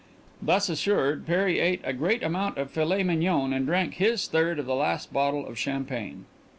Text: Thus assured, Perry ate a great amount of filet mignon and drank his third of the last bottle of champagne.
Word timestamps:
Thus 0.41 0.67
assured, 0.67 1.27
Perry 1.27 1.59
ate 1.59 1.79
a 1.83 1.93
great 1.93 2.23
amount 2.23 2.57
of 2.57 2.71
filet 2.71 3.03
mignon 3.03 3.53
and 3.53 3.67
drank 3.67 3.93
his 3.93 4.25
third 4.25 4.57
of 4.57 4.65
the 4.65 4.73
last 4.73 5.13
bottle 5.13 5.45
of 5.45 5.59
champagne. 5.59 6.25